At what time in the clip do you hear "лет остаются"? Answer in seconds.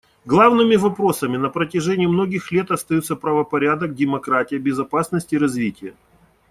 2.51-3.15